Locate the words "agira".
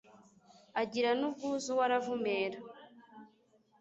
0.81-1.09